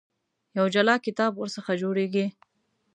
یو 0.57 0.65
جلا 0.73 0.95
کتاب 1.05 1.31
ورڅخه 1.37 1.73
جوړېږي. 1.81 2.25